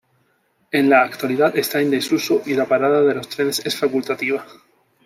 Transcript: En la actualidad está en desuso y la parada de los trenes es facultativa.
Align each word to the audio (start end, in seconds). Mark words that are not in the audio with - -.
En 0.71 0.89
la 0.89 1.03
actualidad 1.03 1.55
está 1.55 1.79
en 1.79 1.91
desuso 1.91 2.41
y 2.47 2.55
la 2.55 2.65
parada 2.65 3.03
de 3.03 3.13
los 3.13 3.29
trenes 3.29 3.63
es 3.67 3.75
facultativa. 3.77 4.43